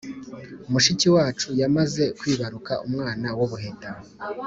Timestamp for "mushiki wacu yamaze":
0.71-2.03